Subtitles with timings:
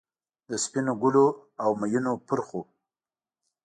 [0.49, 1.25] د سپینو ګلو،
[1.63, 2.61] اومیینو پرخو،